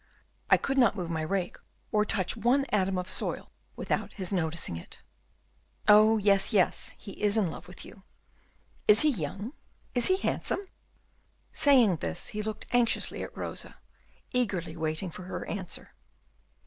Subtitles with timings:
[0.49, 1.57] I could not move my rake,
[1.91, 4.99] or touch one atom of soil, without his noticing it."
[5.87, 8.01] "Oh, yes, yes, he is in love with you,"
[8.89, 8.99] said Cornelius.
[8.99, 9.53] "Is he young?
[9.93, 10.67] Is he handsome?"
[11.53, 13.77] Saying this he looked anxiously at Rosa,
[14.31, 15.93] eagerly waiting for her answer.